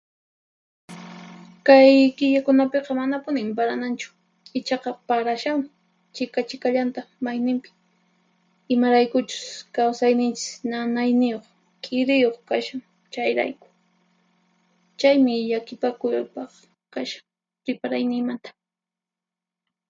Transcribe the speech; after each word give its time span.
Kay 1.67 1.91
killakunapiqa 2.17 2.91
manapunin 2.99 3.49
parananchu, 3.57 4.09
ichaqa 4.59 4.89
parashanmi 5.07 5.67
chika-chikallanta 6.15 7.01
mayninpi, 7.25 7.69
imaraykuchus 8.73 9.45
kawsayninchis 9.75 10.49
nanayniyuq 10.69 11.45
k'iriyuq 11.83 12.35
kashan 12.49 12.81
chayrayku. 13.13 13.67
Chaymi 14.99 15.33
llakipakuypaq 15.49 16.51
kashan 16.93 17.25
riparayniymanta. 17.67 18.49